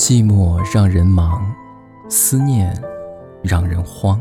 [0.00, 1.44] 寂寞让人忙，
[2.08, 2.74] 思念
[3.42, 4.18] 让人慌。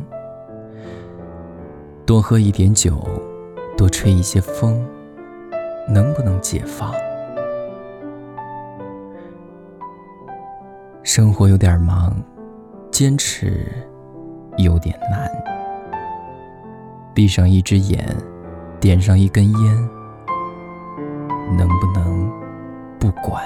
[2.06, 3.02] 多喝一点酒，
[3.78, 4.86] 多吹一些风，
[5.88, 6.94] 能不能解放？
[11.02, 12.14] 生活有点忙，
[12.92, 13.66] 坚持
[14.58, 15.32] 有点难。
[17.14, 18.06] 闭上一只眼，
[18.82, 19.90] 点上一根烟，
[21.58, 22.30] 能不能
[23.00, 23.42] 不管？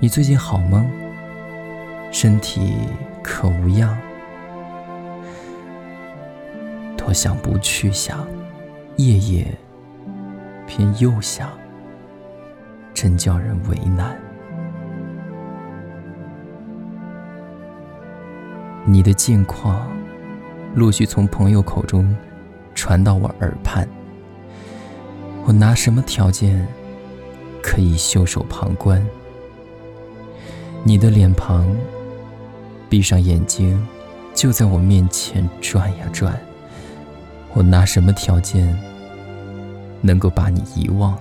[0.00, 0.84] 你最近好吗？
[2.10, 2.76] 身体
[3.22, 3.96] 可无恙？
[6.96, 8.26] 多想不去想，
[8.96, 9.46] 夜夜
[10.66, 11.50] 偏又想，
[12.92, 14.16] 真叫人为难。
[18.84, 19.88] 你的近况
[20.74, 22.14] 陆续从朋友口中
[22.74, 23.88] 传到我耳畔，
[25.46, 26.66] 我拿什么条件
[27.62, 29.02] 可以袖手旁观？
[30.86, 31.66] 你的脸庞，
[32.90, 33.88] 闭上眼睛，
[34.34, 36.38] 就在我面前转呀转。
[37.54, 38.78] 我拿什么条件
[40.02, 41.18] 能够把你遗忘？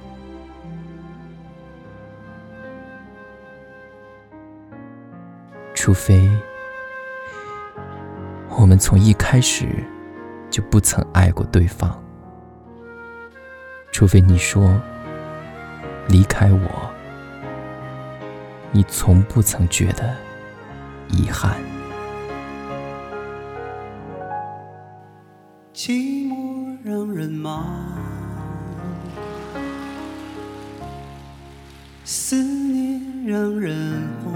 [5.74, 6.30] 除非
[8.58, 9.66] 我们从一开始
[10.50, 11.98] 就不曾爱过对方。
[13.94, 14.78] 除非你说
[16.10, 16.93] 离开我。
[18.76, 20.16] 你从不曾觉得
[21.08, 21.58] 遗憾。
[25.76, 27.64] 寂寞让人忙，
[32.04, 34.34] 思念让人慌。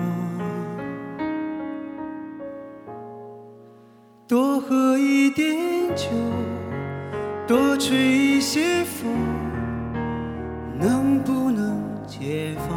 [4.27, 5.57] 多喝一点
[5.95, 6.09] 酒，
[7.47, 9.11] 多吹一些风，
[10.77, 12.76] 能不能解放？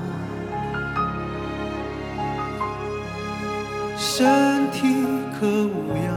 [4.21, 5.03] 身体
[5.39, 6.13] 可无恙？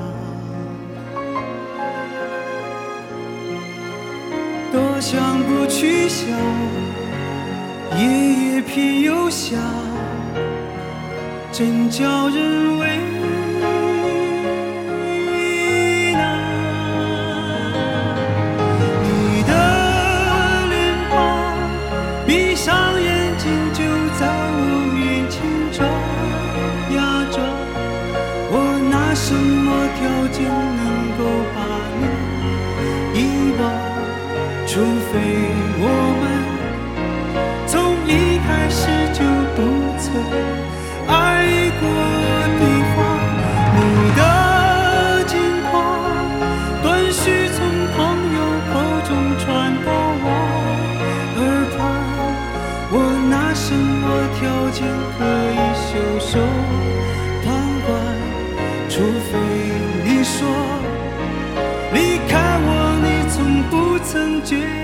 [4.71, 6.29] 多想不去想，
[7.99, 8.03] 夜
[8.57, 9.59] 夜偏又想，
[11.51, 13.01] 真叫人为
[34.75, 35.21] 除非
[35.79, 35.87] 我
[36.21, 36.23] 们
[37.65, 38.11] 从一
[38.45, 39.23] 开始就
[39.55, 39.63] 不
[40.01, 40.05] 曾
[41.07, 42.24] 爱过。
[64.45, 64.84] 觉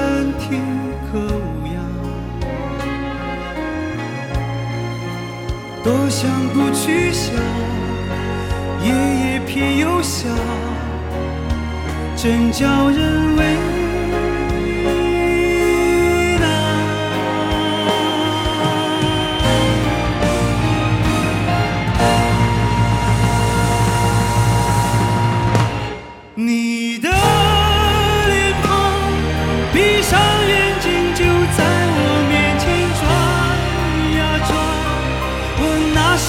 [5.83, 7.33] 多想不去想，
[8.83, 10.29] 夜夜偏又想，
[12.15, 13.55] 真叫人为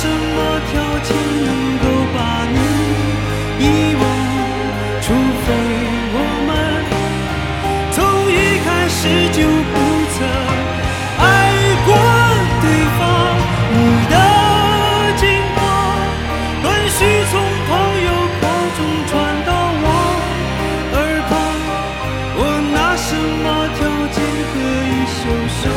[0.02, 0.19] 什么
[0.69, 0.72] 条
[1.04, 1.14] 件
[1.46, 2.19] 能够把
[2.50, 2.58] 你
[3.60, 3.64] 遗
[3.94, 4.02] 忘？
[5.00, 5.46] 除非
[6.12, 6.16] 我
[6.49, 6.50] 们
[7.93, 7.96] 从
[8.26, 8.99] 一开始
[9.31, 9.75] 就不
[10.10, 10.19] 曾
[11.22, 11.25] 爱
[11.87, 11.88] 过
[12.60, 12.66] 对
[12.99, 13.00] 方。
[13.70, 13.78] 你
[14.10, 14.14] 的
[15.20, 15.22] 近
[15.54, 15.62] 况，
[16.64, 16.98] 断续
[17.31, 17.32] 从
[17.69, 17.70] 朋
[18.02, 18.10] 友
[18.40, 18.43] 口
[18.75, 19.10] 中传
[19.46, 19.50] 到
[19.84, 19.87] 我
[20.94, 20.98] 耳
[21.31, 21.31] 旁。
[22.34, 22.40] 我
[22.75, 23.46] 拿什么
[23.78, 24.19] 条件
[24.50, 25.22] 可以袖
[25.62, 25.70] 手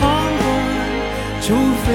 [0.00, 0.02] 旁
[0.42, 0.42] 观？
[1.40, 1.54] 除
[1.86, 1.88] 非